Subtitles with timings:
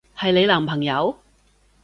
[0.17, 1.15] 係你男朋友？